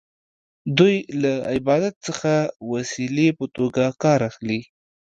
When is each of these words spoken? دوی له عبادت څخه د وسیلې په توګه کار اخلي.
دوی 0.77 0.95
له 1.21 1.33
عبادت 1.55 1.95
څخه 2.07 2.31
د 2.45 2.49
وسیلې 2.71 3.27
په 3.37 3.45
توګه 3.57 3.83
کار 4.03 4.19
اخلي. 4.29 4.59